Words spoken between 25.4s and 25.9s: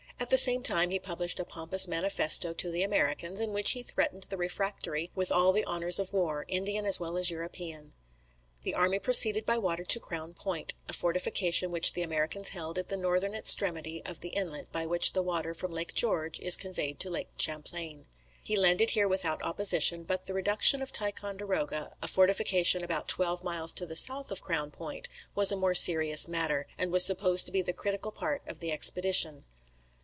a more